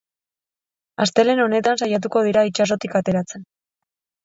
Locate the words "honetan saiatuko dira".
1.43-2.45